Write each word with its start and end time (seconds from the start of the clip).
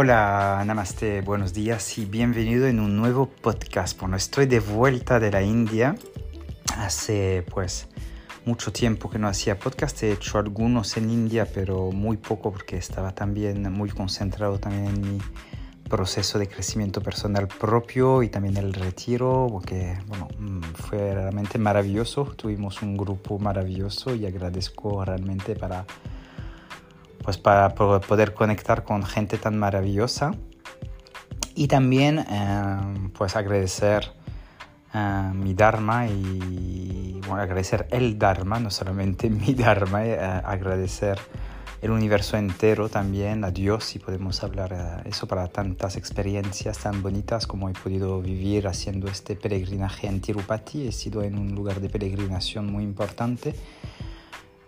Hola, 0.00 0.62
namaste, 0.64 1.22
buenos 1.22 1.52
días 1.52 1.98
y 1.98 2.04
bienvenido 2.04 2.68
en 2.68 2.78
un 2.78 2.96
nuevo 2.96 3.26
podcast. 3.28 3.98
Bueno, 3.98 4.14
estoy 4.16 4.46
de 4.46 4.60
vuelta 4.60 5.18
de 5.18 5.32
la 5.32 5.42
India. 5.42 5.96
Hace 6.76 7.44
pues 7.50 7.88
mucho 8.44 8.72
tiempo 8.72 9.10
que 9.10 9.18
no 9.18 9.26
hacía 9.26 9.58
podcast. 9.58 10.00
He 10.04 10.12
hecho 10.12 10.38
algunos 10.38 10.96
en 10.96 11.10
India, 11.10 11.48
pero 11.52 11.90
muy 11.90 12.16
poco 12.16 12.52
porque 12.52 12.76
estaba 12.76 13.12
también 13.12 13.72
muy 13.72 13.90
concentrado 13.90 14.60
también 14.60 14.86
en 14.86 15.00
mi 15.00 15.18
proceso 15.88 16.38
de 16.38 16.46
crecimiento 16.46 17.00
personal 17.00 17.48
propio 17.48 18.22
y 18.22 18.28
también 18.28 18.56
el 18.56 18.74
retiro, 18.74 19.48
porque 19.50 19.98
bueno, 20.06 20.28
mm, 20.38 20.60
fue 20.74 21.12
realmente 21.12 21.58
maravilloso. 21.58 22.22
Tuvimos 22.36 22.82
un 22.82 22.96
grupo 22.96 23.40
maravilloso 23.40 24.14
y 24.14 24.26
agradezco 24.26 25.04
realmente 25.04 25.56
para 25.56 25.84
pues 27.28 27.36
para 27.36 27.74
poder 27.74 28.32
conectar 28.32 28.84
con 28.84 29.04
gente 29.04 29.36
tan 29.36 29.58
maravillosa 29.58 30.30
y 31.54 31.68
también 31.68 32.20
eh, 32.20 33.10
pues 33.18 33.36
agradecer 33.36 34.12
eh, 34.94 35.30
mi 35.34 35.52
Dharma 35.52 36.06
y 36.06 37.20
agradecer 37.30 37.86
el 37.90 38.18
Dharma, 38.18 38.60
no 38.60 38.70
solamente 38.70 39.28
mi 39.44 39.52
Dharma, 39.52 40.06
eh, 40.06 40.18
agradecer 40.18 41.18
el 41.82 41.90
universo 41.90 42.38
entero 42.38 42.88
también, 42.88 43.44
a 43.44 43.50
Dios, 43.50 43.84
si 43.84 43.98
podemos 43.98 44.42
hablar 44.42 45.02
eso 45.04 45.28
para 45.28 45.48
tantas 45.48 45.96
experiencias 45.96 46.78
tan 46.78 47.02
bonitas 47.02 47.46
como 47.46 47.68
he 47.68 47.74
podido 47.74 48.22
vivir 48.22 48.66
haciendo 48.66 49.06
este 49.06 49.36
peregrinaje 49.36 50.06
en 50.06 50.22
Tirupati. 50.22 50.88
He 50.88 50.92
sido 50.92 51.22
en 51.22 51.38
un 51.38 51.54
lugar 51.54 51.82
de 51.82 51.90
peregrinación 51.90 52.72
muy 52.72 52.84
importante 52.84 53.54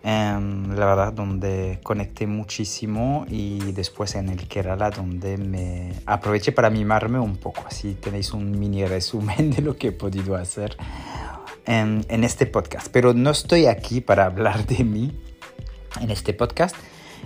Em, 0.03 0.75
la 0.75 0.87
verdad, 0.87 1.13
donde 1.13 1.79
conecté 1.83 2.25
muchísimo 2.25 3.25
y 3.29 3.71
después 3.71 4.15
en 4.15 4.29
el 4.29 4.47
Kerala, 4.47 4.89
donde 4.89 5.37
me 5.37 5.93
aproveché 6.07 6.51
para 6.51 6.71
mimarme 6.71 7.19
un 7.19 7.37
poco. 7.37 7.63
Así 7.67 7.93
tenéis 7.93 8.33
un 8.33 8.59
mini 8.59 8.83
resumen 8.85 9.51
de 9.51 9.61
lo 9.61 9.75
que 9.75 9.89
he 9.89 9.91
podido 9.91 10.35
hacer 10.35 10.75
en, 11.67 12.03
en 12.09 12.23
este 12.23 12.47
podcast. 12.47 12.87
Pero 12.91 13.13
no 13.13 13.29
estoy 13.29 13.67
aquí 13.67 14.01
para 14.01 14.25
hablar 14.25 14.65
de 14.65 14.83
mí 14.83 15.15
en 16.01 16.09
este 16.09 16.33
podcast. 16.33 16.75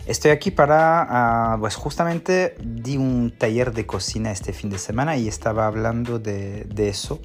Estoy 0.05 0.31
aquí 0.31 0.51
para, 0.51 1.53
ah, 1.53 1.57
pues 1.57 1.75
justamente 1.75 2.57
di 2.61 2.97
un 2.97 3.33
taller 3.35 3.71
de 3.71 3.85
cocina 3.85 4.31
este 4.31 4.51
fin 4.51 4.69
de 4.69 4.77
semana 4.77 5.15
y 5.15 5.29
estaba 5.29 5.65
hablando 5.65 6.19
de, 6.19 6.65
de 6.65 6.89
eso, 6.89 7.21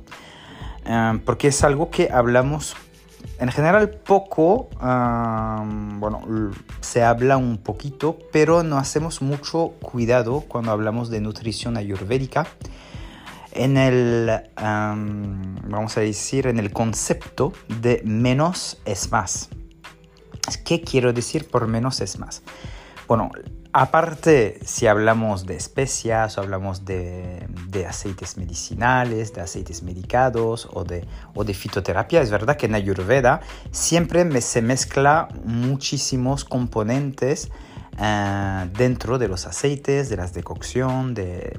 em, 0.85 1.19
porque 1.19 1.49
es 1.49 1.63
algo 1.65 1.91
que 1.91 2.09
hablamos 2.11 2.77
en 3.39 3.51
general 3.51 3.91
poco, 3.91 4.69
bueno, 4.79 6.23
se 6.81 7.03
habla 7.03 7.37
un 7.37 7.59
poquito, 7.59 8.19
pero 8.33 8.63
no 8.63 8.79
hacemos 8.79 9.23
mucho 9.23 9.75
cuidado 9.81 10.45
cuando 10.47 10.73
hablamos 10.73 11.11
de 11.11 11.21
nutrición 11.21 11.77
ayurvédica. 11.77 12.47
En 13.53 13.77
el, 13.77 14.31
vamos 14.57 15.97
a 15.97 16.01
decir, 16.01 16.47
en 16.47 16.59
el 16.59 16.73
concepto 16.73 17.53
de 17.81 18.03
menos 18.05 18.81
es 18.85 19.11
más. 19.11 19.49
¿Qué 20.65 20.83
quiero 20.83 21.13
decir 21.13 21.49
por 21.49 21.67
menos 21.67 22.01
es 22.01 22.19
más? 22.19 22.43
Bueno, 23.09 23.31
Aparte, 23.73 24.59
si 24.65 24.89
hablamos 24.89 25.47
de 25.47 25.55
especias 25.55 26.37
o 26.37 26.41
hablamos 26.41 26.85
de, 26.85 27.47
aceites 27.89 28.37
medicinales, 28.37 29.33
de 29.33 29.43
aceites 29.43 29.85
medicados 29.85 30.69
o 30.73 30.83
de, 30.83 31.55
fitoterapia, 31.55 32.21
es 32.21 32.31
verdad 32.31 32.57
que 32.57 32.67
en 32.67 32.75
Ayurveda 32.75 33.41
siempre 33.71 34.41
se 34.41 34.61
mezcla 34.61 35.29
muchísimos 35.45 36.45
componentes 36.45 37.49
eh, 37.97 38.71
dentro 38.77 39.19
de 39.19 39.29
los 39.29 39.47
aceites, 39.47 40.09
de 40.09 40.17
las 40.17 40.35
decocción, 40.35 41.15
de, 41.15 41.57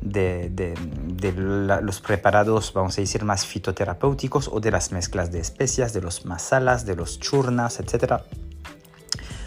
de, 0.00 0.74
los 1.82 2.00
preparados, 2.00 2.72
vamos 2.72 2.96
a 2.98 3.00
decir, 3.00 3.24
más 3.24 3.44
fitoterapéuticos 3.46 4.46
o 4.46 4.60
de 4.60 4.70
las 4.70 4.92
mezclas 4.92 5.32
de 5.32 5.40
especias, 5.40 5.92
de 5.92 6.02
los 6.02 6.24
masalas, 6.24 6.86
de 6.86 6.94
los 6.94 7.18
churnas, 7.18 7.80
etc 7.80 8.22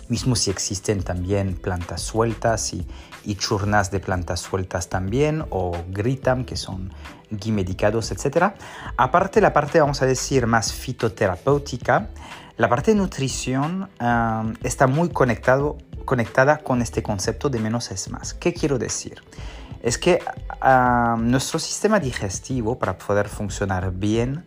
mismo 0.10 0.36
si 0.36 0.50
existen 0.50 1.04
también 1.04 1.56
plantas 1.56 2.02
sueltas 2.02 2.74
y, 2.74 2.88
churnas 3.36 3.92
de 3.92 4.00
plantas 4.00 4.40
sueltas 4.40 4.88
también, 4.88 5.46
o 5.50 5.78
gritam, 5.90 6.46
que 6.46 6.56
son 6.56 6.94
guimedicados, 7.30 8.12
etc. 8.12 8.54
Aparte 8.96 9.42
la 9.42 9.52
parte, 9.52 9.82
vamos 9.82 10.02
a 10.02 10.06
decir, 10.06 10.48
más 10.48 10.72
fitoterapéutica, 10.72 12.10
la 12.56 12.70
parte 12.70 12.92
de 12.92 12.98
nutrición 12.98 13.90
está 14.64 14.88
muy 14.88 15.10
conectado, 15.10 15.78
conectada 16.06 16.60
con 16.60 16.82
este 16.82 17.04
concepto 17.04 17.50
de 17.50 17.60
menos 17.60 17.92
es 17.92 18.10
más. 18.10 18.34
¿Qué 18.34 18.54
quiero 18.54 18.80
decir? 18.80 19.22
Es 19.84 19.98
que 19.98 20.24
nuestro 21.20 21.60
sistema 21.60 22.00
digestivo, 22.00 22.80
para 22.80 22.98
poder 22.98 23.28
funcionar 23.28 23.92
bien, 23.92 24.46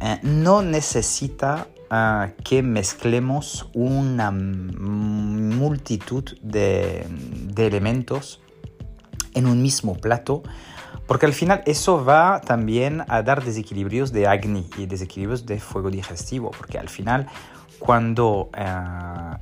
eh, 0.00 0.18
no 0.22 0.62
necesita 0.62 1.68
que 2.44 2.62
mezclemos 2.62 3.68
una 3.74 4.30
multitud 4.30 6.24
de, 6.42 7.06
elementos 7.56 8.40
en 9.34 9.46
un 9.46 9.62
mismo 9.62 9.94
plato, 9.94 10.42
porque 11.06 11.26
al 11.26 11.32
final 11.32 11.62
eso 11.66 12.04
va 12.04 12.40
también 12.40 13.04
a 13.08 13.22
dar 13.22 13.44
desequilibrios 13.44 14.12
de 14.12 14.26
Agni 14.26 14.68
y 14.76 14.86
desequilibrios 14.86 15.46
de 15.46 15.60
fuego 15.60 15.90
digestivo, 15.90 16.50
porque 16.56 16.78
al 16.78 16.88
final 16.88 17.28
cuando 17.78 18.50
eh, 18.56 18.64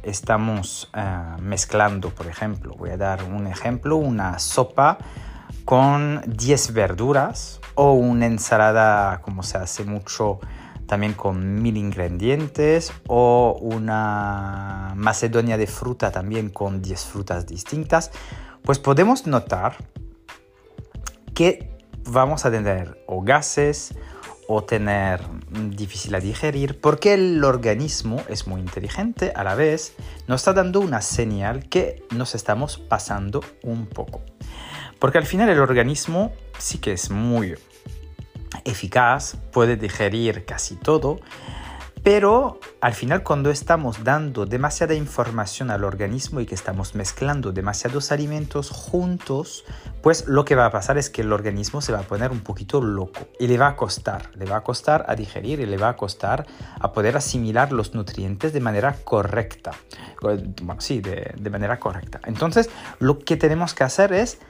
estamos 0.02 0.90
eh, 0.94 1.02
mezclando, 1.40 2.10
por 2.10 2.26
ejemplo, 2.26 2.74
voy 2.76 2.90
a 2.90 2.96
dar 2.96 3.22
un 3.24 3.46
ejemplo, 3.46 3.96
una 3.96 4.38
sopa 4.38 4.98
con 5.64 6.22
10 6.26 6.72
verduras 6.72 7.60
o 7.74 7.92
una 7.92 8.26
ensalada 8.26 9.20
como 9.22 9.42
se 9.42 9.58
hace 9.58 9.84
mucho 9.84 10.40
también 10.86 11.14
con 11.14 11.62
mil 11.62 11.76
ingredientes 11.76 12.92
o 13.06 13.58
una 13.60 14.92
macedonia 14.96 15.56
de 15.56 15.66
fruta 15.66 16.10
también 16.10 16.50
con 16.50 16.82
10 16.82 17.04
frutas 17.04 17.46
distintas, 17.46 18.10
pues 18.62 18.78
podemos 18.78 19.26
notar 19.26 19.76
que 21.34 21.70
vamos 22.04 22.44
a 22.44 22.50
tener 22.50 23.02
o 23.06 23.22
gases 23.22 23.94
o 24.46 24.62
tener 24.62 25.22
difícil 25.70 26.14
a 26.14 26.20
digerir 26.20 26.80
porque 26.80 27.14
el 27.14 27.42
organismo 27.44 28.22
es 28.28 28.46
muy 28.46 28.60
inteligente 28.60 29.32
a 29.34 29.42
la 29.42 29.54
vez 29.54 29.94
nos 30.26 30.42
está 30.42 30.52
dando 30.52 30.80
una 30.80 31.00
señal 31.00 31.68
que 31.68 32.04
nos 32.14 32.34
estamos 32.34 32.78
pasando 32.78 33.42
un 33.62 33.86
poco. 33.86 34.20
Porque 34.98 35.18
al 35.18 35.26
final 35.26 35.48
el 35.48 35.60
organismo 35.60 36.32
sí 36.58 36.78
que 36.78 36.92
es 36.92 37.10
muy 37.10 37.54
eficaz, 38.64 39.36
puede 39.52 39.76
digerir 39.76 40.44
casi 40.44 40.76
todo, 40.76 41.20
pero 42.04 42.60
al 42.82 42.92
final 42.92 43.22
cuando 43.22 43.50
estamos 43.50 44.04
dando 44.04 44.44
demasiada 44.44 44.92
información 44.92 45.70
al 45.70 45.84
organismo 45.84 46.40
y 46.40 46.44
que 46.44 46.54
estamos 46.54 46.94
mezclando 46.94 47.50
demasiados 47.50 48.12
alimentos 48.12 48.68
juntos, 48.68 49.64
pues 50.02 50.26
lo 50.26 50.44
que 50.44 50.54
va 50.54 50.66
a 50.66 50.70
pasar 50.70 50.98
es 50.98 51.08
que 51.08 51.22
el 51.22 51.32
organismo 51.32 51.80
se 51.80 51.92
va 51.92 52.00
a 52.00 52.02
poner 52.02 52.30
un 52.30 52.40
poquito 52.40 52.82
loco 52.82 53.20
y 53.40 53.46
le 53.46 53.56
va 53.56 53.68
a 53.68 53.76
costar, 53.76 54.28
le 54.36 54.44
va 54.44 54.56
a 54.56 54.60
costar 54.62 55.06
a 55.08 55.14
digerir 55.14 55.60
y 55.60 55.66
le 55.66 55.78
va 55.78 55.88
a 55.88 55.96
costar 55.96 56.46
a 56.78 56.92
poder 56.92 57.16
asimilar 57.16 57.72
los 57.72 57.94
nutrientes 57.94 58.52
de 58.52 58.60
manera 58.60 58.96
correcta. 59.02 59.70
Sí, 60.80 61.00
de 61.00 61.50
manera 61.50 61.80
correcta. 61.80 62.20
Entonces, 62.26 62.68
lo 62.98 63.18
que 63.18 63.38
tenemos 63.38 63.72
que 63.72 63.84
hacer 63.84 64.12
es 64.12 64.40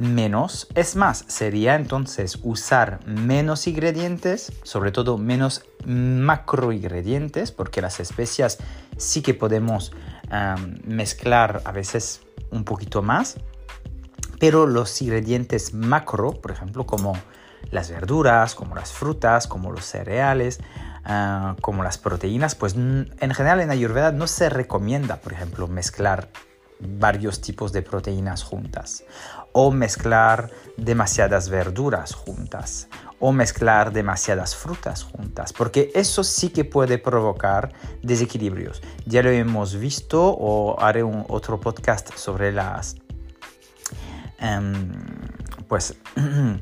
menos 0.00 0.66
es 0.74 0.96
más. 0.96 1.24
Sería 1.28 1.76
entonces 1.76 2.38
usar 2.42 3.06
menos 3.06 3.66
ingredientes, 3.66 4.52
sobre 4.62 4.90
todo 4.90 5.18
menos 5.18 5.64
macro 5.86 6.72
ingredientes, 6.72 7.52
porque 7.52 7.80
las 7.80 8.00
especias 8.00 8.58
sí 8.96 9.22
que 9.22 9.34
podemos 9.34 9.92
mezclar 10.84 11.60
a 11.64 11.72
veces 11.72 12.20
un 12.50 12.64
poquito 12.64 13.02
más, 13.02 13.36
pero 14.38 14.66
los 14.66 15.02
ingredientes 15.02 15.74
macro, 15.74 16.32
por 16.32 16.52
ejemplo, 16.52 16.86
como 16.86 17.16
las 17.70 17.90
verduras, 17.90 18.54
como 18.54 18.74
las 18.74 18.92
frutas, 18.92 19.46
como 19.46 19.72
los 19.72 19.84
cereales, 19.84 20.60
ah, 21.04 21.56
como 21.60 21.82
las 21.82 21.98
proteínas, 21.98 22.54
pues 22.54 22.74
en 22.74 23.34
general 23.34 23.60
en 23.60 23.70
Ayurveda 23.70 24.12
no 24.12 24.26
se 24.26 24.48
recomienda, 24.48 25.16
por 25.16 25.32
ejemplo, 25.32 25.66
mezclar 25.66 26.28
varios 26.80 27.40
tipos 27.40 27.72
de 27.72 27.82
proteínas 27.82 28.42
juntas 28.42 29.04
o 29.52 29.70
mezclar 29.70 30.50
demasiadas 30.76 31.48
verduras 31.48 32.14
juntas 32.14 32.88
o 33.18 33.32
mezclar 33.32 33.92
demasiadas 33.92 34.56
frutas 34.56 35.02
juntas, 35.02 35.52
porque 35.52 35.90
eso 35.94 36.24
sí 36.24 36.48
que 36.48 36.64
puede 36.64 36.96
provocar 36.96 37.72
desequilibrios. 38.02 38.82
Ya 39.04 39.22
lo 39.22 39.28
hemos 39.30 39.78
visto 39.78 40.22
o 40.22 40.80
haré 40.80 41.02
un 41.02 41.26
otro 41.28 41.60
podcast 41.60 42.14
sobre 42.14 42.50
las 42.50 42.96
em, 44.38 44.90
pues 45.68 45.96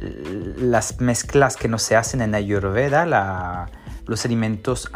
las 0.00 1.00
mezclas 1.00 1.56
que 1.56 1.68
no 1.68 1.78
se 1.78 1.94
hacen 1.94 2.22
en 2.22 2.34
Ayurveda, 2.34 3.68
los 4.06 4.24
alimentos 4.24 4.90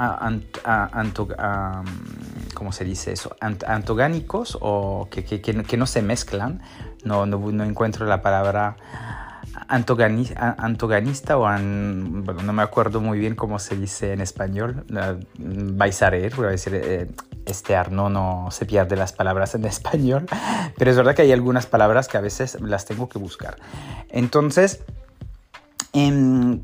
¿cómo 2.55 2.73
se 2.73 2.85
dice 2.85 3.13
eso? 3.13 3.37
antagónicos 3.41 4.59
o 4.61 5.09
que, 5.11 5.25
que, 5.25 5.41
que, 5.41 5.77
no 5.77 5.87
se 5.87 6.03
mezclan. 6.03 6.63
No, 7.05 7.27
no, 7.27 7.39
no 7.39 7.65
encuentro 7.65 8.07
la 8.07 8.23
palabra 8.23 8.77
antagonista 9.69 11.37
o 11.37 11.59
no 11.59 12.53
me 12.53 12.63
acuerdo 12.63 13.01
muy 13.01 13.19
bien 13.19 13.35
cómo 13.35 13.59
se 13.59 13.77
dice 13.77 14.13
en 14.13 14.21
español. 14.21 14.85
vais 15.39 16.03
a 16.03 16.11
reír, 16.11 16.35
voy 16.37 16.47
a 16.47 16.51
decir, 16.51 16.75
eh, 16.75 17.11
este 17.47 17.75
Arno 17.75 18.09
no 18.09 18.49
se 18.51 18.67
pierde 18.67 18.97
las 18.97 19.13
palabras 19.13 19.55
en 19.55 19.65
español, 19.67 20.27
pero 20.77 20.91
es 20.91 20.97
verdad 20.97 21.15
que 21.15 21.23
hay 21.23 21.33
algunas 21.33 21.67
palabras 21.67 22.09
que 22.09 22.19
a 22.19 22.21
veces 22.21 22.61
las 22.61 22.85
tengo 22.85 23.09
que 23.09 23.19
buscar. 23.19 23.57
Entonces, 24.09 24.85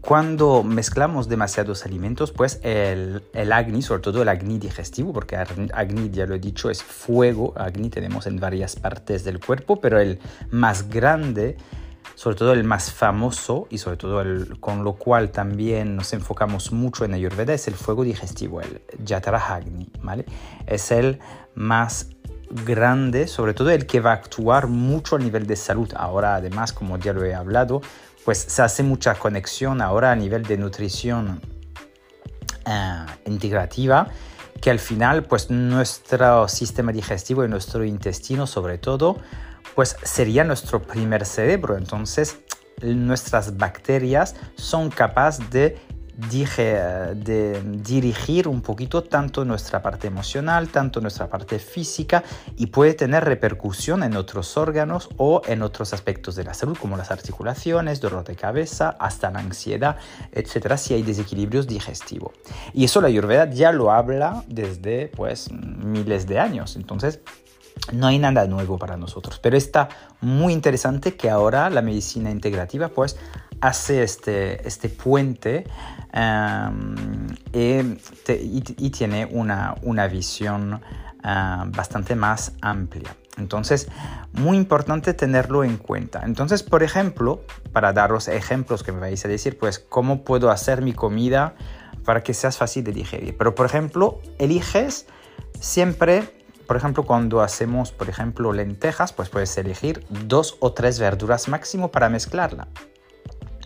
cuando 0.00 0.62
mezclamos 0.62 1.28
demasiados 1.28 1.84
alimentos, 1.84 2.32
pues 2.32 2.60
el, 2.62 3.22
el, 3.34 3.52
agni, 3.52 3.82
sobre 3.82 4.00
todo 4.00 4.22
el 4.22 4.28
agni 4.28 4.58
digestivo, 4.58 5.12
porque 5.12 5.36
agni, 5.36 6.10
ya 6.10 6.26
lo 6.26 6.34
he 6.34 6.38
dicho, 6.38 6.70
es 6.70 6.82
fuego, 6.82 7.52
agni 7.56 7.90
tenemos 7.90 8.26
en 8.26 8.40
varias 8.40 8.76
partes 8.76 9.24
del 9.24 9.38
cuerpo, 9.38 9.80
pero 9.80 10.00
el 10.00 10.18
más 10.50 10.88
grande, 10.88 11.56
sobre 12.14 12.36
todo 12.36 12.52
el 12.54 12.64
más 12.64 12.90
famoso 12.90 13.66
y 13.70 13.78
sobre 13.78 13.98
todo 13.98 14.22
el, 14.22 14.58
con 14.60 14.82
lo 14.82 14.94
cual 14.94 15.30
también 15.30 15.96
nos 15.96 16.14
enfocamos 16.14 16.72
mucho 16.72 17.04
en 17.04 17.12
Ayurveda, 17.12 17.52
es 17.52 17.68
el 17.68 17.74
fuego 17.74 18.04
digestivo, 18.04 18.62
el 18.62 18.80
Jatara 19.06 19.54
Agni, 19.54 19.90
¿vale? 20.00 20.24
Es 20.66 20.90
el 20.90 21.18
más 21.54 22.08
grande, 22.50 23.26
sobre 23.26 23.52
todo 23.52 23.70
el 23.70 23.86
que 23.86 24.00
va 24.00 24.12
a 24.12 24.14
actuar 24.14 24.68
mucho 24.68 25.16
a 25.16 25.18
nivel 25.18 25.46
de 25.46 25.56
salud. 25.56 25.92
Ahora, 25.94 26.36
además, 26.36 26.72
como 26.72 26.98
ya 26.98 27.12
lo 27.12 27.24
he 27.24 27.34
hablado, 27.34 27.82
pues 28.28 28.44
se 28.46 28.60
hace 28.60 28.82
mucha 28.82 29.14
conexión 29.14 29.80
ahora 29.80 30.12
a 30.12 30.14
nivel 30.14 30.42
de 30.42 30.58
nutrición 30.58 31.40
eh, 32.66 33.06
integrativa 33.24 34.06
que 34.60 34.70
al 34.70 34.78
final 34.78 35.22
pues 35.22 35.48
nuestro 35.48 36.46
sistema 36.46 36.92
digestivo 36.92 37.42
y 37.42 37.48
nuestro 37.48 37.86
intestino 37.86 38.46
sobre 38.46 38.76
todo 38.76 39.16
pues 39.74 39.96
sería 40.02 40.44
nuestro 40.44 40.82
primer 40.82 41.24
cerebro. 41.24 41.78
Entonces 41.78 42.36
nuestras 42.82 43.56
bacterias 43.56 44.34
son 44.56 44.90
capaces 44.90 45.48
de 45.48 45.78
de 46.18 47.62
dirigir 47.84 48.48
un 48.48 48.60
poquito 48.60 49.04
tanto 49.04 49.44
nuestra 49.44 49.80
parte 49.80 50.08
emocional, 50.08 50.68
tanto 50.68 51.00
nuestra 51.00 51.28
parte 51.28 51.60
física 51.60 52.24
y 52.56 52.66
puede 52.66 52.94
tener 52.94 53.24
repercusión 53.24 54.02
en 54.02 54.16
otros 54.16 54.56
órganos 54.56 55.08
o 55.16 55.42
en 55.46 55.62
otros 55.62 55.92
aspectos 55.92 56.34
de 56.34 56.42
la 56.42 56.54
salud 56.54 56.76
como 56.76 56.96
las 56.96 57.12
articulaciones, 57.12 58.00
dolor 58.00 58.24
de 58.24 58.34
cabeza, 58.34 58.96
hasta 58.98 59.30
la 59.30 59.38
ansiedad, 59.38 59.96
etcétera, 60.32 60.76
si 60.76 60.94
hay 60.94 61.04
desequilibrios 61.04 61.68
digestivos. 61.68 62.32
Y 62.74 62.84
eso 62.84 63.00
la 63.00 63.06
Ayurveda 63.06 63.48
ya 63.48 63.70
lo 63.70 63.92
habla 63.92 64.42
desde 64.48 65.12
pues 65.14 65.52
miles 65.52 66.26
de 66.26 66.40
años. 66.40 66.74
Entonces, 66.74 67.20
no 67.92 68.08
hay 68.08 68.18
nada 68.18 68.46
nuevo 68.48 68.76
para 68.76 68.96
nosotros, 68.96 69.38
pero 69.38 69.56
está 69.56 69.88
muy 70.20 70.52
interesante 70.52 71.16
que 71.16 71.30
ahora 71.30 71.70
la 71.70 71.80
medicina 71.80 72.30
integrativa 72.30 72.88
pues 72.88 73.16
hace 73.60 74.02
este, 74.02 74.66
este 74.66 74.88
puente 74.88 75.64
em, 76.12 77.28
y, 77.52 78.90
tiene 78.90 79.26
una, 79.26 79.74
una 79.82 80.06
visión 80.06 80.80
ah, 81.22 81.64
bastante 81.68 82.14
más 82.14 82.52
amplia. 82.60 83.14
Entonces, 83.36 83.88
muy 84.32 84.56
importante 84.56 85.14
tenerlo 85.14 85.62
en 85.62 85.76
cuenta. 85.76 86.22
Entonces, 86.24 86.62
por 86.62 86.82
ejemplo, 86.82 87.44
para 87.72 87.92
daros 87.92 88.26
ejemplos 88.28 88.82
que 88.82 88.92
me 88.92 89.00
vais 89.00 89.24
a 89.24 89.28
decir, 89.28 89.58
pues, 89.58 89.78
¿cómo 89.78 90.24
puedo 90.24 90.50
hacer 90.50 90.82
mi 90.82 90.92
comida 90.92 91.54
para 92.04 92.22
que 92.22 92.34
sea 92.34 92.50
fácil 92.50 92.82
de 92.82 92.92
digerir? 92.92 93.36
Pero, 93.36 93.54
por 93.54 93.66
ejemplo, 93.66 94.20
eliges 94.38 95.06
siempre 95.60 96.38
por 96.68 96.76
ejemplo, 96.76 97.04
cuando 97.04 97.40
hacemos, 97.40 97.92
por 97.92 98.10
ejemplo, 98.10 98.52
lentejas, 98.52 99.14
pues 99.14 99.30
puedes 99.30 99.56
elegir 99.56 100.04
dos 100.10 100.58
o 100.60 100.74
tres 100.74 100.98
verduras 100.98 101.48
máximo 101.48 101.90
para 101.90 102.10
mezclarla. 102.10 102.68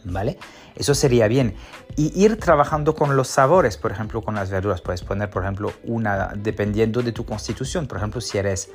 ¿Vale? 0.04 0.38
Eso 0.75 0.94
sería 0.94 1.28
bien. 1.28 1.54
Y 1.96 2.25
ir 2.25 2.38
trabajando 2.38 2.94
con 2.94 3.16
los 3.16 3.28
sabores, 3.28 3.76
por 3.76 3.93
ejemplo, 3.93 4.22
con 4.22 4.34
las 4.34 4.50
verduras. 4.50 4.81
Puedes 4.81 5.02
poner, 5.02 5.31
por 5.31 5.43
ejemplo, 5.43 5.72
una, 5.84 6.32
dependiendo 6.34 7.02
de 7.02 7.12
tu 7.12 7.25
constitución. 7.25 7.87
Por 7.87 7.99
ejemplo, 7.99 8.20
si 8.20 8.38
eres 8.38 8.70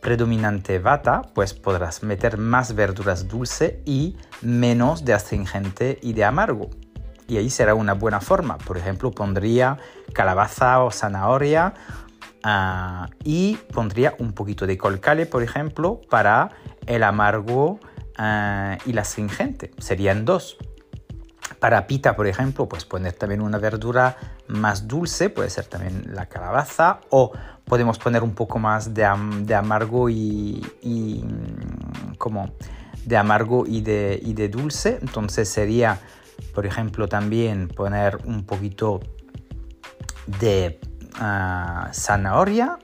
predominante 0.00 0.78
vata, 0.78 1.22
pues 1.34 1.54
podrás 1.54 2.02
meter 2.02 2.38
más 2.38 2.74
verduras 2.74 3.28
dulce 3.28 3.82
y 3.84 4.16
menos 4.42 5.04
de 5.04 5.14
astringente 5.14 5.98
y 6.02 6.12
de 6.12 6.24
amargo. 6.24 6.70
Y 7.26 7.36
ahí 7.36 7.50
será 7.50 7.74
una 7.74 7.94
buena 7.94 8.20
forma. 8.20 8.58
Por 8.58 8.78
ejemplo, 8.78 9.10
pondría 9.10 9.78
calabaza 10.12 10.82
o 10.82 10.90
zanahoria 10.90 11.74
ah, 12.42 13.08
y 13.24 13.56
pondría 13.72 14.14
un 14.18 14.32
poquito 14.32 14.66
de 14.66 14.78
colcale, 14.78 15.26
por 15.26 15.42
ejemplo, 15.42 16.00
para 16.08 16.50
el 16.86 17.02
amargo 17.02 17.80
ah, 18.18 18.78
y 18.84 18.92
la 18.92 19.02
astringente. 19.02 19.70
Serían 19.78 20.24
dos. 20.24 20.58
Para 21.60 21.86
pita, 21.86 22.14
por 22.14 22.26
ejemplo, 22.26 22.68
pues 22.68 22.84
poner 22.84 23.14
también 23.14 23.40
una 23.40 23.58
verdura 23.58 24.16
más 24.48 24.86
dulce, 24.86 25.30
puede 25.30 25.50
ser 25.50 25.64
también 25.64 26.14
la 26.14 26.26
calabaza, 26.26 27.00
o 27.10 27.32
podemos 27.64 27.98
poner 27.98 28.22
un 28.22 28.34
poco 28.34 28.58
más 28.58 28.94
de, 28.94 29.04
amargo 29.04 30.08
y, 30.10 30.62
mm, 30.82 32.14
como 32.16 32.50
de 33.04 33.16
amargo 33.16 33.64
y 33.66 33.80
de, 33.80 34.20
de 34.24 34.48
dulce. 34.48 34.98
Entonces 35.00 35.48
sería, 35.48 35.98
por 36.54 36.66
ejemplo, 36.66 37.08
también 37.08 37.68
poner 37.68 38.18
un 38.24 38.44
poquito 38.44 39.00
de 40.26 40.78
ah, 41.14 41.90
zanahoria, 41.92 42.78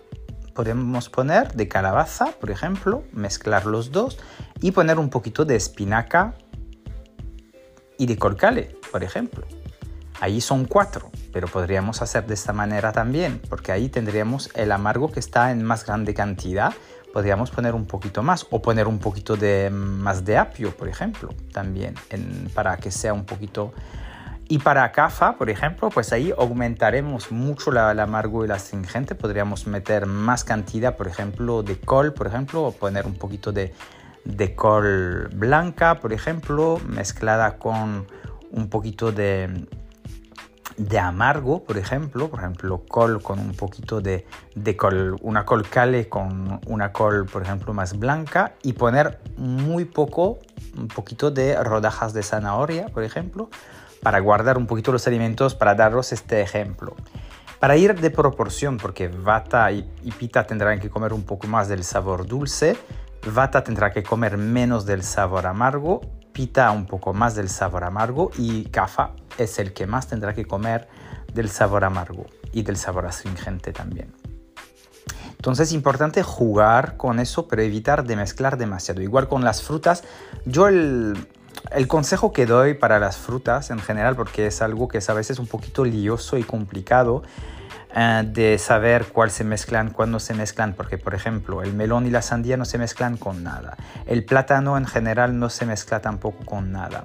podemos 0.54 1.10
poner 1.10 1.52
de 1.52 1.68
calabaza, 1.68 2.26
por 2.40 2.50
ejemplo, 2.50 3.04
mezclar 3.12 3.66
los 3.66 3.92
dos 3.92 4.18
y 4.64 4.72
poner 4.72 4.98
un 4.98 5.10
poquito 5.10 5.44
de 5.44 5.56
espinaca 5.56 6.32
y 7.98 8.06
de 8.06 8.16
Corcale, 8.16 8.74
por 8.90 9.04
ejemplo. 9.04 9.44
Ahí 10.22 10.40
son 10.40 10.64
cuatro, 10.64 11.10
pero 11.34 11.48
podríamos 11.48 12.00
hacer 12.00 12.26
de 12.26 12.32
esta 12.32 12.54
manera 12.54 12.90
también, 12.90 13.42
porque 13.50 13.72
ahí 13.72 13.90
tendríamos 13.90 14.48
el 14.54 14.72
amargo 14.72 15.12
que 15.12 15.20
está 15.20 15.50
en 15.50 15.62
más 15.62 15.84
grande 15.84 16.14
cantidad. 16.14 16.72
Podríamos 17.12 17.50
poner 17.50 17.74
un 17.74 17.84
poquito 17.84 18.22
más 18.22 18.46
o 18.48 18.62
poner 18.62 18.88
un 18.88 19.00
poquito 19.00 19.36
de 19.36 19.68
más 19.68 20.24
de 20.24 20.38
apio, 20.38 20.74
por 20.74 20.88
ejemplo, 20.88 21.28
también, 21.52 21.94
para 22.54 22.78
que 22.78 22.90
sea 22.90 23.12
un 23.12 23.26
poquito... 23.26 23.74
Y 24.48 24.60
para 24.60 24.90
cafa, 24.92 25.36
por 25.36 25.50
ejemplo, 25.50 25.90
pues 25.90 26.10
ahí 26.12 26.32
aumentaremos 26.36 27.30
mucho 27.30 27.70
la, 27.70 27.92
el 27.92 28.00
amargo 28.00 28.44
y 28.44 28.48
la 28.48 28.54
astringente. 28.54 29.14
Podríamos 29.14 29.66
meter 29.66 30.06
más 30.06 30.44
cantidad, 30.44 30.96
por 30.96 31.06
ejemplo, 31.06 31.62
de 31.62 31.78
col, 31.80 32.14
por 32.14 32.26
ejemplo, 32.26 32.62
o 32.62 32.72
poner 32.72 33.06
un 33.06 33.14
poquito 33.14 33.52
de, 33.52 33.72
de 34.24 34.54
col 34.54 35.28
blanca, 35.34 36.00
por 36.00 36.12
ejemplo, 36.12 36.80
mezclada 36.86 37.58
con 37.58 38.06
un 38.50 38.68
poquito 38.68 39.12
de, 39.12 39.66
de 40.76 40.98
amargo, 40.98 41.64
por 41.64 41.76
ejemplo, 41.76 42.28
por 42.28 42.40
ejemplo, 42.40 42.82
col 42.88 43.22
con 43.22 43.38
un 43.38 43.54
poquito 43.54 44.00
de, 44.00 44.26
de, 44.54 44.76
col, 44.76 45.16
una 45.22 45.44
col 45.44 45.68
cale 45.68 46.08
con 46.08 46.60
una 46.66 46.92
col, 46.92 47.26
por 47.26 47.42
ejemplo, 47.42 47.72
más 47.74 47.98
blanca 47.98 48.54
y 48.62 48.72
poner 48.72 49.20
muy 49.36 49.84
poco, 49.84 50.38
un 50.76 50.88
poquito 50.88 51.30
de 51.30 51.62
rodajas 51.62 52.12
de 52.12 52.22
zanahoria, 52.22 52.86
por 52.86 53.04
ejemplo, 53.04 53.50
para 54.02 54.20
guardar 54.20 54.58
un 54.58 54.66
poquito 54.66 54.92
los 54.92 55.06
alimentos, 55.06 55.54
para 55.54 55.74
daros 55.74 56.12
este 56.12 56.40
ejemplo. 56.40 56.94
Para 57.60 57.76
ir 57.76 57.98
de 57.98 58.10
proporción, 58.10 58.76
porque 58.76 59.08
Vata 59.08 59.70
y, 59.72 59.88
y 60.02 60.10
Pita 60.12 60.46
tendrán 60.46 60.80
que 60.80 60.90
comer 60.90 61.14
un 61.14 61.22
poco 61.22 61.46
más 61.46 61.68
del 61.68 61.82
sabor 61.82 62.26
dulce, 62.26 62.76
Vata 63.26 63.64
tendrá 63.64 63.92
que 63.92 64.02
comer 64.02 64.36
menos 64.36 64.84
del 64.84 65.02
sabor 65.02 65.46
amargo, 65.46 66.00
Pita 66.32 66.72
un 66.72 66.86
poco 66.86 67.14
más 67.14 67.36
del 67.36 67.48
sabor 67.48 67.84
amargo 67.84 68.32
y 68.36 68.64
Kapha 68.64 69.12
es 69.38 69.60
el 69.60 69.72
que 69.72 69.86
más 69.86 70.08
tendrá 70.08 70.34
que 70.34 70.44
comer 70.44 70.88
del 71.32 71.48
sabor 71.48 71.84
amargo 71.84 72.26
y 72.52 72.62
del 72.62 72.76
sabor 72.76 73.06
astringente 73.06 73.72
también. 73.72 74.12
Entonces 75.30 75.68
es 75.68 75.74
importante 75.74 76.24
jugar 76.24 76.96
con 76.96 77.20
eso, 77.20 77.46
pero 77.46 77.62
evitar 77.62 78.04
de 78.04 78.16
mezclar 78.16 78.58
demasiado. 78.58 79.00
Igual 79.00 79.28
con 79.28 79.44
las 79.44 79.62
frutas, 79.62 80.02
yo 80.44 80.66
el, 80.66 81.28
el 81.70 81.86
consejo 81.86 82.32
que 82.32 82.46
doy 82.46 82.74
para 82.74 82.98
las 82.98 83.16
frutas 83.16 83.70
en 83.70 83.78
general, 83.78 84.16
porque 84.16 84.46
es 84.46 84.60
algo 84.60 84.88
que 84.88 84.98
es 84.98 85.08
a 85.10 85.14
veces 85.14 85.38
un 85.38 85.46
poquito 85.46 85.84
lioso 85.84 86.36
y 86.36 86.42
complicado, 86.42 87.22
de 87.94 88.58
saber 88.58 89.06
cuál 89.06 89.30
se 89.30 89.44
mezclan, 89.44 89.90
cuándo 89.90 90.18
se 90.18 90.34
mezclan, 90.34 90.74
porque 90.74 90.98
por 90.98 91.14
ejemplo 91.14 91.62
el 91.62 91.74
melón 91.74 92.06
y 92.06 92.10
la 92.10 92.22
sandía 92.22 92.56
no 92.56 92.64
se 92.64 92.76
mezclan 92.76 93.16
con 93.16 93.44
nada, 93.44 93.76
el 94.06 94.24
plátano 94.24 94.76
en 94.76 94.86
general 94.86 95.38
no 95.38 95.48
se 95.48 95.64
mezcla 95.64 96.00
tampoco 96.00 96.44
con 96.44 96.72
nada, 96.72 97.04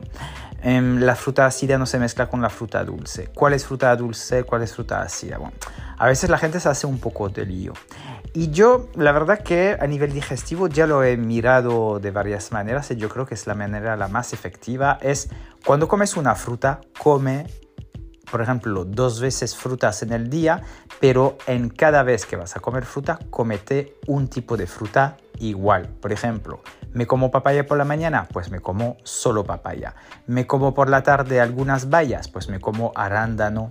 em, 0.63 1.00
la 1.00 1.15
fruta 1.15 1.46
ácida 1.46 1.77
no 1.77 1.86
se 1.86 2.00
mezcla 2.00 2.27
con 2.27 2.41
la 2.41 2.50
fruta 2.50 2.84
dulce, 2.84 3.29
cuál 3.36 3.53
es 3.53 3.65
fruta 3.65 3.96
dulce, 3.96 4.43
cuál 4.43 4.63
es 4.63 4.74
fruta 4.74 5.01
ácida, 5.03 5.38
bueno, 5.38 5.53
a 6.00 6.08
veces 6.08 6.27
la 6.31 6.39
gente 6.39 6.60
se 6.60 6.69
hace 6.69 6.88
un 6.88 7.00
poco 7.00 7.29
de 7.29 7.46
lío. 7.46 7.74
Y 8.34 8.51
yo, 8.51 8.89
la 8.96 9.12
verdad 9.12 9.39
que 9.39 9.75
a 9.79 9.88
nivel 9.88 10.13
digestivo 10.13 10.67
ya 10.67 10.86
lo 10.86 11.03
he 11.03 11.17
mirado 11.17 12.00
de 12.00 12.12
varias 12.12 12.51
maneras 12.51 12.91
y 12.91 12.96
yo 12.96 13.10
creo 13.10 13.25
que 13.25 13.34
es 13.34 13.48
la 13.48 13.55
manera 13.55 13.96
la 13.96 14.08
más 14.08 14.34
efectiva, 14.34 15.00
es 15.01 15.29
cuando 15.65 15.88
comes 15.88 16.15
una 16.15 16.36
fruta, 16.36 16.79
come 17.00 17.48
por 18.31 18.41
ejemplo, 18.41 18.86
dos 18.86 19.19
veces 19.19 19.55
frutas 19.55 20.03
en 20.03 20.13
el 20.13 20.29
día, 20.29 20.62
pero 21.00 21.38
en 21.48 21.69
cada 21.69 22.03
vez 22.03 22.25
que 22.25 22.36
vas 22.36 22.55
a 22.55 22.59
comer 22.59 22.86
fruta, 22.86 23.19
comete 23.29 23.95
un 24.07 24.27
tipo 24.27 24.57
de 24.57 24.67
fruta 24.67 25.17
igual. 25.39 25.88
Por 26.01 26.12
ejemplo, 26.12 26.62
me 26.93 27.07
como 27.07 27.31
papaya 27.31 27.65
por 27.65 27.77
la 27.77 27.86
mañana, 27.86 28.27
pues 28.31 28.51
me 28.51 28.59
como 28.59 28.98
solo 29.03 29.43
papaya. 29.43 29.95
Me 30.27 30.48
como 30.48 30.74
por 30.74 30.89
la 30.89 31.03
tarde 31.03 31.39
algunas 31.39 31.89
bayas, 31.89 32.27
pues 32.27 32.50
me 32.50 32.59
como 32.59 32.91
arándano 32.95 33.69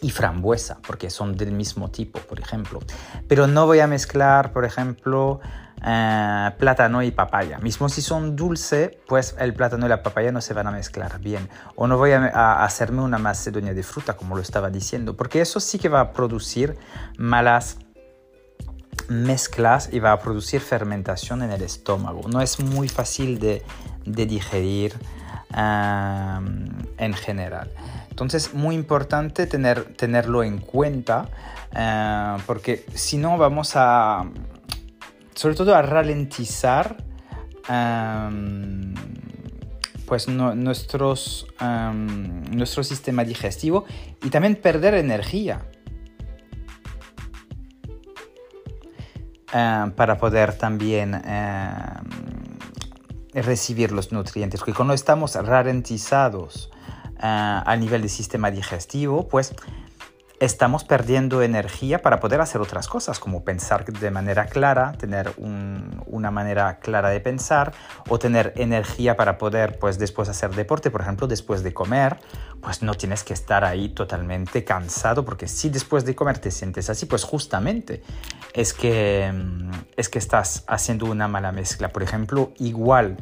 y 0.00 0.10
frambuesa, 0.10 0.78
porque 0.86 1.10
son 1.10 1.36
del 1.36 1.52
mismo 1.52 1.90
tipo, 1.90 2.20
por 2.20 2.40
ejemplo. 2.40 2.80
Pero 3.28 3.46
no 3.46 3.66
voy 3.66 3.80
a 3.80 3.86
mezclar, 3.86 4.52
por 4.52 4.64
ejemplo, 4.64 5.40
eh, 5.84 6.50
plátano 6.58 7.02
y 7.02 7.10
papaya. 7.10 7.58
Mismo 7.58 7.88
si 7.88 8.02
son 8.02 8.34
dulce, 8.34 8.98
pues 9.06 9.36
el 9.38 9.54
plátano 9.54 9.86
y 9.86 9.88
la 9.88 10.02
papaya 10.02 10.32
no 10.32 10.40
se 10.40 10.54
van 10.54 10.66
a 10.66 10.70
mezclar 10.70 11.20
bien. 11.20 11.48
O 11.74 11.86
no 11.86 11.98
voy 11.98 12.12
a, 12.12 12.64
hacerme 12.64 13.02
una 13.02 13.18
macedonia 13.18 13.74
de 13.74 13.82
fruta, 13.82 14.16
como 14.16 14.36
lo 14.36 14.42
estaba 14.42 14.70
diciendo, 14.70 15.16
porque 15.16 15.40
eso 15.40 15.60
sí 15.60 15.78
que 15.78 15.88
va 15.88 16.00
a 16.00 16.12
producir 16.12 16.76
malas 17.18 17.78
mezclas 19.08 19.90
y 19.92 20.00
va 20.00 20.12
a 20.12 20.20
producir 20.20 20.60
fermentación 20.60 21.42
en 21.42 21.52
el 21.52 21.62
estómago. 21.62 22.22
No 22.28 22.40
es 22.40 22.58
muy 22.58 22.88
fácil 22.88 23.38
de, 23.38 23.62
digerir 24.04 24.94
eh, 25.54 26.38
en 26.98 27.14
general. 27.14 27.70
Entonces, 28.10 28.54
muy 28.54 28.74
importante 28.74 29.46
tener, 29.46 29.94
tenerlo 29.94 30.42
en 30.42 30.58
cuenta, 30.58 31.28
eh, 31.76 32.36
porque 32.46 32.86
si 32.94 33.18
no 33.18 33.36
vamos 33.36 33.72
a, 33.74 34.24
sobre 35.36 35.54
todo 35.54 35.74
a 35.74 35.82
ralentizar 35.82 36.96
pues 40.06 40.28
nuestros, 40.28 41.46
nuestro 42.50 42.82
sistema 42.82 43.24
digestivo 43.24 43.84
y 44.22 44.30
también 44.30 44.56
perder 44.56 44.94
energía 44.94 45.66
em, 49.52 49.90
para 49.92 50.16
poder 50.16 50.56
también 50.56 51.20
recibir 53.34 53.92
los 53.92 54.12
nutrientes. 54.12 54.60
Porque 54.60 54.74
cuando 54.74 54.94
estamos 54.94 55.34
ralentizados 55.34 56.70
eh, 57.16 57.20
a 57.22 57.76
nivel 57.76 58.02
del 58.02 58.10
sistema 58.10 58.50
digestivo, 58.50 59.28
pues 59.28 59.54
estamos 60.40 60.84
perdiendo 60.84 61.42
energía 61.42 62.02
para 62.02 62.20
poder 62.20 62.40
hacer 62.40 62.60
otras 62.60 62.88
cosas, 62.88 63.18
como 63.18 63.44
pensar 63.44 63.84
de 63.84 64.10
manera 64.10 64.46
clara, 64.46 64.92
tener 64.92 65.32
una 65.38 66.30
manera 66.30 66.78
clara 66.78 67.10
de 67.10 67.20
pensar, 67.20 67.72
o 68.08 68.18
tener 68.18 68.52
energía 68.56 69.16
para 69.16 69.38
poder, 69.38 69.78
pues 69.78 69.98
después 69.98 70.28
hacer 70.28 70.54
deporte, 70.54 70.90
por 70.90 71.00
ejemplo, 71.00 71.26
después 71.26 71.62
de 71.62 71.72
comer, 71.72 72.18
pues 72.60 72.82
no 72.82 72.94
tienes 72.94 73.24
que 73.24 73.32
estar 73.32 73.64
ahí 73.64 73.88
totalmente 73.88 74.64
cansado, 74.64 75.24
porque 75.24 75.48
si 75.48 75.70
después 75.70 76.04
de 76.04 76.14
comer 76.14 76.38
te 76.38 76.50
sientes 76.50 76.90
así, 76.90 77.06
pues 77.06 77.24
justamente 77.24 78.02
es 78.52 78.72
que, 78.72 79.32
mm, 79.32 79.70
es 79.96 80.08
que 80.08 80.18
estás 80.18 80.64
haciendo 80.66 81.06
una 81.06 81.28
mala 81.28 81.52
mezcla. 81.52 81.88
Por 81.88 82.02
ejemplo, 82.02 82.52
igual 82.58 83.16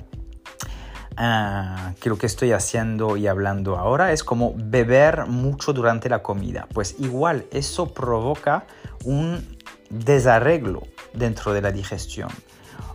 Ah, 1.16 1.92
que 2.00 2.08
lo 2.08 2.18
que 2.18 2.26
estoy 2.26 2.50
haciendo 2.52 3.16
y 3.16 3.28
hablando 3.28 3.76
ahora 3.76 4.12
es 4.12 4.24
como 4.24 4.52
beber 4.56 5.26
mucho 5.26 5.72
durante 5.72 6.08
la 6.08 6.22
comida. 6.22 6.66
Pues 6.72 6.96
igual 6.98 7.46
eso 7.52 7.94
provoca 7.94 8.64
un 9.04 9.56
desarreglo 9.90 10.82
dentro 11.12 11.52
de 11.52 11.62
la 11.62 11.70
digestión. 11.70 12.30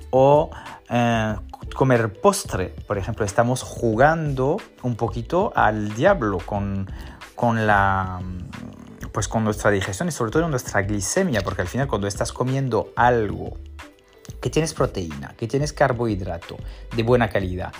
O 0.09 0.49
eh, 0.89 1.35
comer 1.75 2.19
postre, 2.19 2.75
por 2.87 2.97
ejemplo, 2.97 3.25
estamos 3.25 3.63
jugando 3.63 4.57
un 4.83 4.95
poquito 4.95 5.53
al 5.55 5.93
diablo 5.93 6.39
con, 6.39 6.91
con 7.35 7.65
la 7.65 8.19
pues 9.13 9.27
con 9.27 9.43
nuestra 9.43 9.71
digestión 9.71 10.07
y 10.07 10.11
sobre 10.11 10.31
todo 10.31 10.47
nuestra 10.49 10.81
glicemia, 10.83 11.41
porque 11.41 11.61
al 11.61 11.67
final 11.67 11.87
cuando 11.87 12.07
estás 12.07 12.31
comiendo 12.31 12.91
algo 12.95 13.57
que 14.41 14.49
tienes 14.49 14.73
proteína, 14.73 15.33
que 15.37 15.47
tienes 15.47 15.73
carbohidrato 15.73 16.57
de 16.95 17.03
buena 17.03 17.29
calidad, 17.29 17.71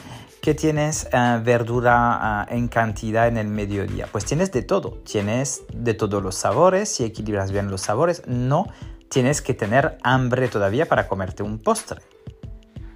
que 0.41 0.53
tienes 0.53 1.07
eh, 1.11 1.39
verdura 1.43 2.45
eh, 2.49 2.55
en 2.55 2.67
cantidad 2.67 3.27
en 3.27 3.37
el 3.37 3.47
mediodía. 3.47 4.07
Pues 4.11 4.25
tienes 4.25 4.51
de 4.51 4.61
todo, 4.61 5.01
tienes 5.05 5.63
de 5.73 5.93
todos 5.93 6.21
los 6.21 6.35
sabores, 6.35 6.89
si 6.89 7.03
equilibras 7.03 7.51
bien 7.51 7.69
los 7.69 7.81
sabores, 7.81 8.23
no 8.27 8.67
tienes 9.09 9.41
que 9.41 9.53
tener 9.53 9.97
hambre 10.03 10.47
todavía 10.47 10.87
para 10.87 11.07
comerte 11.07 11.43
un 11.43 11.59
postre. 11.59 12.01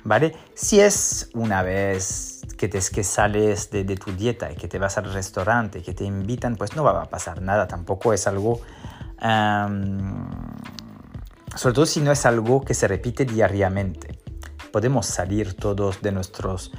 ¿Vale? 0.06 0.36
Si 0.54 0.82
es 0.82 1.30
una 1.34 1.64
vez 1.64 2.42
que, 2.58 2.68
te, 2.68 2.80
que 2.94 3.04
sales 3.06 3.72
de, 3.72 3.86
tu 3.96 4.12
dieta 4.12 4.52
y 4.52 4.56
que 4.56 4.68
te 4.68 4.78
vas 4.78 4.98
al 4.98 5.12
restaurante, 5.14 5.82
que 5.82 5.94
te 5.94 6.04
invitan, 6.04 6.58
pues 6.58 6.76
no 6.76 6.84
va 6.84 7.04
a 7.04 7.10
pasar 7.10 7.42
nada, 7.42 7.68
tampoco 7.68 8.14
es 8.14 8.28
algo... 8.28 8.60
Em, 9.22 10.28
sobre 11.56 11.74
todo 11.74 11.86
si 11.86 12.02
no 12.02 12.12
es 12.12 12.26
algo 12.26 12.62
que 12.62 12.74
se 12.74 12.88
repite 12.88 13.26
diariamente. 13.26 14.20
Podemos 14.72 15.06
salir 15.06 15.56
todos 15.56 16.02
de 16.02 16.12
nuestros 16.12 16.72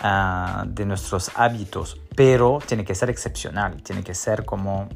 Ah, 0.00 0.64
de 0.64 0.86
nuestros 0.86 1.32
hábitos, 1.34 2.00
pero 2.14 2.60
tiene 2.64 2.84
que 2.84 2.94
ser 2.94 3.10
excepcional, 3.10 3.82
tiene 3.82 4.04
que 4.04 4.14
ser 4.14 4.44
como 4.44 4.88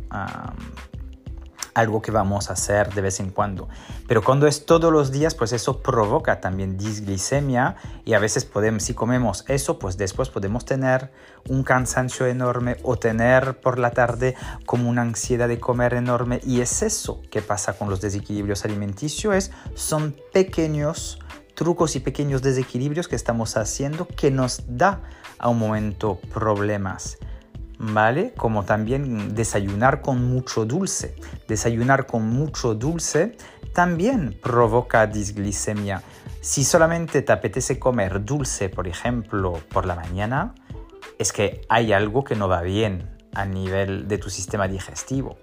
algo 1.75 2.03
que 2.03 2.11
vamos 2.11 2.51
a 2.51 2.55
hacer 2.55 2.93
de 2.95 3.01
vez 3.01 3.21
en 3.21 3.31
cuando. 3.31 3.69
Pero 4.07 4.23
cuando 4.23 4.47
es 4.47 4.67
todos 4.67 4.93
los 4.93 5.11
días, 5.11 5.35
pues 5.35 5.53
eso 5.53 5.81
provoca 5.81 6.41
también 6.41 6.77
disglicemia 6.77 7.77
y 8.05 8.15
a 8.15 8.19
veces 8.19 8.45
podemos, 8.45 8.83
si 8.83 8.95
comemos 8.95 9.45
eso, 9.49 9.79
pues 9.79 9.97
después 9.97 10.29
podemos 10.29 10.65
tener 10.65 11.11
un 11.49 11.63
cansancio 11.63 12.27
enorme 12.27 12.77
o 12.83 12.97
tener 12.97 13.61
por 13.61 13.79
la 13.79 13.91
tarde 13.91 14.35
como 14.67 14.89
una 14.89 15.03
ansiedad 15.03 15.49
de 15.49 15.61
comer 15.61 15.95
enorme 15.95 16.41
y 16.45 16.61
es 16.61 16.83
eso 16.83 17.21
que 17.31 17.43
pasa 17.43 17.73
con 17.75 17.89
los 17.89 18.01
desequilibrios 18.01 18.65
alimenticios, 18.65 19.35
es, 19.35 19.51
son 19.75 20.15
pequeños 20.33 21.19
trucos 21.55 21.97
y 21.97 22.01
pequeños 22.01 22.43
desequilibrios 22.43 23.09
que 23.09 23.17
estamos 23.17 23.57
haciendo 23.57 24.07
que 24.07 24.31
nos 24.31 24.63
da 24.67 25.03
a 25.39 25.49
un 25.49 25.59
momento 25.59 26.19
problemas. 26.33 27.19
¿Vale? 27.85 28.33
Como 28.37 28.65
también 28.65 29.35
desayunar 29.35 30.03
con 30.03 30.25
mucho 30.25 30.65
dulce. 30.65 31.17
Desayunar 31.49 32.07
con 32.07 32.29
mucho 32.29 32.77
dulce 32.77 33.37
también 33.75 34.39
provoca 34.41 35.09
disglicemia. 35.09 36.01
Si 36.41 36.63
solamente 36.63 37.23
te 37.23 37.33
apetece 37.33 37.81
comer 37.81 38.25
dulce, 38.25 38.69
por 38.69 38.87
ejemplo, 38.87 39.59
por 39.69 39.85
la 39.85 39.97
mañana, 39.97 40.55
es 41.19 41.33
que 41.33 41.63
hay 41.69 41.93
algo 41.93 42.23
que 42.23 42.37
no 42.37 42.47
va 42.47 42.63
bien 42.63 43.19
a 43.35 43.47
nivel 43.47 44.07
de 44.07 44.19
tu 44.19 44.31
sistema 44.31 44.69
digestivo. 44.69 45.39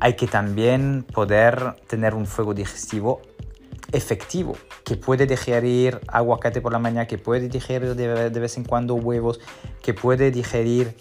Hay 0.00 0.16
que 0.16 0.26
también 0.26 1.06
poder 1.10 1.76
tener 1.86 2.14
un 2.14 2.26
fuego 2.26 2.52
digestivo 2.52 3.22
efectivo, 3.92 4.56
que 4.84 4.96
puede 4.96 5.26
digerir 5.26 6.00
aguacate 6.08 6.60
por 6.60 6.72
la 6.72 6.78
mañana, 6.78 7.06
que 7.06 7.18
puede 7.18 7.48
digerir 7.48 7.94
de, 7.94 8.40
vez 8.40 8.56
en 8.56 8.64
cuando 8.64 8.94
huevos, 8.94 9.40
que 9.82 9.94
puede 9.94 10.30
digerir 10.30 10.94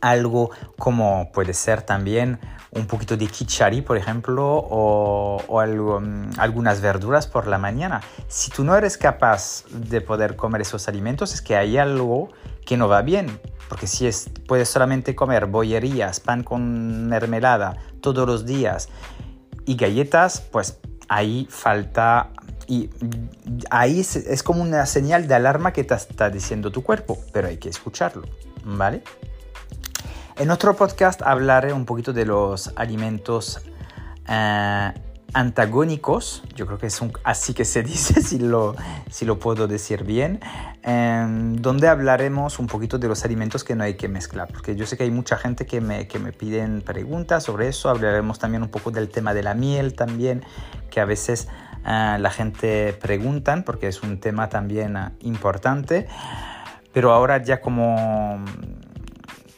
algo 0.00 0.50
como 0.78 1.30
puede 1.32 1.54
ser 1.54 1.82
también 1.82 2.38
un 2.70 2.86
poquito 2.86 3.16
de 3.16 3.26
kichari, 3.26 3.82
por 3.82 3.96
ejemplo, 3.98 4.46
o, 4.46 5.60
algo, 5.60 6.00
mm, 6.00 6.30
algunas 6.38 6.80
verduras 6.80 7.26
por 7.26 7.46
la 7.46 7.58
mañana. 7.58 8.00
Si 8.28 8.50
tú 8.50 8.64
no 8.64 8.74
eres 8.76 8.96
capaz 8.96 9.64
de 9.70 10.00
poder 10.00 10.36
comer 10.36 10.62
esos 10.62 10.88
alimentos, 10.88 11.34
es 11.34 11.42
que 11.42 11.54
hay 11.54 11.76
algo 11.76 12.30
que 12.64 12.76
no 12.76 12.88
va 12.88 13.02
bien. 13.02 13.40
Porque 13.68 13.86
si 13.86 14.06
es, 14.06 14.30
puedes 14.48 14.68
solamente 14.68 15.14
comer 15.14 15.46
bollerías, 15.46 16.20
pan 16.20 16.42
con 16.42 17.08
mermelada 17.08 17.76
todos 18.00 18.26
los 18.26 18.46
días 18.46 18.88
y 19.66 19.76
galletas, 19.76 20.40
pues 20.40 20.78
ahí 21.08 21.46
falta 21.50 22.30
y 22.66 22.90
ahí 23.70 24.00
es, 24.00 24.42
como 24.42 24.62
una 24.62 24.86
señal 24.86 25.28
de 25.28 25.34
alarma 25.34 25.72
que 25.72 25.84
te 25.84 25.94
está 25.94 26.30
diciendo 26.30 26.70
tu 26.70 26.82
cuerpo, 26.82 27.18
pero 27.32 27.48
hay 27.48 27.58
que 27.58 27.68
escucharlo, 27.68 28.26
¿vale? 28.64 29.02
En 30.36 30.50
otro 30.50 30.74
podcast 30.74 31.20
hablaré 31.22 31.72
un 31.72 31.84
poquito 31.84 32.12
de 32.12 32.24
los 32.24 32.72
alimentos 32.76 33.60
eh, 34.28 34.92
antagónicos, 35.34 36.42
yo 36.54 36.66
creo 36.66 36.78
que 36.78 36.86
es 36.86 37.00
así 37.24 37.52
que 37.52 37.64
se 37.64 37.82
dice, 37.82 38.22
si 38.22 38.38
lo, 38.38 38.74
si 39.10 39.26
lo 39.26 39.38
puedo 39.38 39.66
decir 39.66 40.04
bien, 40.04 40.40
em, 40.82 41.56
donde 41.56 41.88
hablaremos 41.88 42.58
un 42.58 42.66
poquito 42.66 42.98
de 42.98 43.08
los 43.08 43.24
alimentos 43.24 43.62
que 43.62 43.74
no 43.74 43.84
hay 43.84 43.94
que 43.94 44.08
mezclar, 44.08 44.48
porque 44.48 44.74
yo 44.74 44.86
sé 44.86 44.96
que 44.96 45.04
hay 45.04 45.10
mucha 45.10 45.36
gente 45.36 45.66
que 45.66 45.80
me, 45.80 46.08
que 46.08 46.18
me 46.18 46.32
piden 46.32 46.80
preguntas 46.80 47.44
sobre 47.44 47.68
eso, 47.68 47.90
hablaremos 47.90 48.38
también 48.38 48.62
un 48.62 48.70
poco 48.70 48.90
del 48.90 49.10
tema 49.10 49.34
de 49.34 49.42
la 49.42 49.54
miel 49.54 49.94
también, 49.94 50.44
que 50.90 51.00
a 51.00 51.04
veces 51.04 51.48
eh, 51.86 52.16
la 52.18 52.30
gente 52.30 52.94
preguntan, 52.94 53.64
porque 53.64 53.88
es 53.88 54.02
un 54.02 54.18
tema 54.18 54.48
también 54.48 54.96
eh, 54.96 55.10
importante, 55.20 56.08
pero 56.92 57.12
ahora 57.12 57.42
ya 57.42 57.60
como 57.60 58.44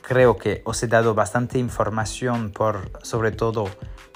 creo 0.06 0.36
que 0.36 0.62
os 0.64 0.82
he 0.82 0.86
dado 0.86 1.14
bastante 1.14 1.58
información 1.58 2.50
por 2.50 2.90
sobre 3.02 3.32
todo 3.32 3.64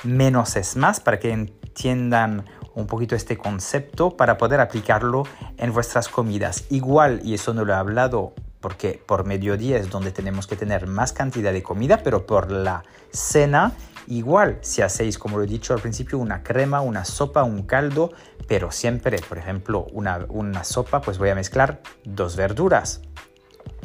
menos 0.04 0.57
es 0.57 0.76
más 0.76 1.00
para 1.00 1.18
que 1.18 1.33
entiendan 1.33 2.45
un 2.75 2.87
poquito 2.87 3.16
este 3.16 3.37
concepto 3.38 4.16
para 4.16 4.37
poder 4.37 4.61
aplicarlo 4.61 5.25
en 5.57 5.73
vuestras 5.73 6.09
comidas. 6.09 6.64
Igual, 6.71 7.21
y 7.25 7.35
eso 7.35 7.54
no 7.54 7.64
lo 7.64 7.73
he 7.73 7.76
hablado 7.76 8.35
porque 8.61 9.02
por 9.04 9.25
mediodía 9.25 9.78
es 9.78 9.90
donde 9.90 10.12
tenemos 10.12 10.47
que 10.47 10.57
tener 10.57 10.87
más 10.87 11.12
cantidad 11.12 11.52
de 11.52 11.62
comida, 11.62 12.02
pero 12.04 12.26
por 12.26 12.50
la 12.50 12.85
cena 13.11 13.73
igual, 14.07 14.59
si 14.61 14.83
hacéis, 14.83 15.18
como 15.18 15.38
lo 15.38 15.45
he 15.45 15.47
dicho 15.47 15.75
al 15.75 15.80
principio, 15.80 16.18
una 16.18 16.42
crema, 16.42 16.80
una 16.80 17.04
sopa, 17.04 17.45
un 17.45 17.62
caldo, 17.62 18.12
pero 18.47 18.71
siempre, 18.71 19.18
por 19.28 19.38
ejemplo, 19.38 19.87
una, 19.92 20.26
una 20.28 20.64
sopa, 20.64 21.00
pues 21.00 21.18
voy 21.18 21.30
a 21.30 21.35
mezclar 21.35 21.80
dos 22.04 22.37
verduras. 22.37 23.00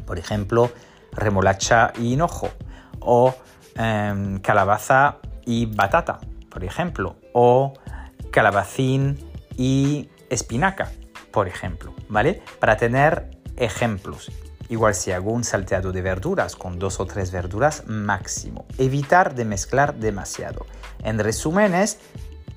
Por 0.05 0.19
ejemplo, 0.19 0.71
remolacha 1.15 1.93
y 1.97 2.13
hinojo, 2.13 2.49
o 2.99 3.35
em, 3.75 4.39
calabaza 4.39 5.17
y 5.45 5.65
batata, 5.65 6.19
por 6.49 6.63
ejemplo, 6.63 7.15
o 7.33 7.73
calabacín 8.31 9.17
y 9.57 10.09
espinaca, 10.29 10.91
por 11.31 11.47
ejemplo, 11.47 11.93
¿vale? 12.09 12.41
Para 12.59 12.77
tener 12.77 13.29
ejemplos. 13.57 14.31
Igual 14.69 14.95
si 14.95 15.11
hago 15.11 15.31
un 15.31 15.43
salteado 15.43 15.91
de 15.91 16.01
verduras 16.01 16.55
con 16.55 16.79
dos 16.79 16.99
o 16.99 17.05
tres 17.05 17.31
verduras 17.31 17.83
máximo. 17.85 18.65
Evitar 18.77 19.35
de 19.35 19.45
mezclar 19.45 19.95
demasiado. 19.95 20.65
En 21.03 21.19
resumen 21.19 21.75
es 21.75 21.99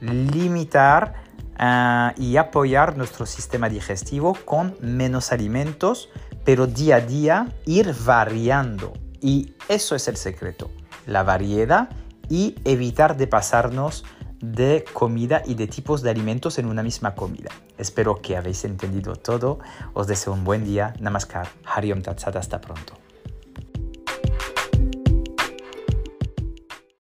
limitar 0.01 1.15
ah, 1.59 2.15
y 2.17 2.37
apoyar 2.37 2.97
nuestro 2.97 3.27
sistema 3.27 3.69
digestivo 3.69 4.35
con 4.45 4.77
menos 4.81 5.33
alimentos, 5.33 6.09
pero 6.47 6.69
día 6.69 6.97
a 6.97 7.01
día 7.01 7.53
ir 7.67 7.93
variando. 8.07 8.95
Y 9.21 9.55
eso 9.69 9.97
es 9.97 10.07
el 10.07 10.17
secreto, 10.17 10.71
la 11.05 11.25
variedad 11.25 11.91
y 12.31 12.55
evitar 12.65 13.17
de 13.17 13.27
pasarnos 13.27 14.05
de 14.41 14.85
comida 14.93 15.43
y 15.45 15.55
de 15.55 15.67
tipos 15.67 16.03
de 16.03 16.11
alimentos 16.11 16.59
en 16.59 16.67
una 16.67 16.85
misma 16.85 17.15
comida. 17.17 17.51
Espero 17.79 18.23
que 18.23 18.37
habéis 18.37 18.65
entendido 18.65 19.17
todo. 19.17 19.59
Os 19.93 20.07
deseo 20.07 20.33
un 20.33 20.45
buen 20.45 20.65
día. 20.65 20.95
Namaskar. 21.01 21.49
Hariom 21.65 22.03
Tatsat. 22.03 22.37
Hasta 22.37 22.61
pronto. 22.61 22.95